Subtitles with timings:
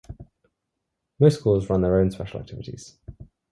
[1.19, 2.97] Most schools run their own special activities.